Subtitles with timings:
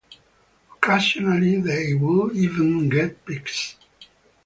[0.77, 3.75] Occasionally they would even get picks.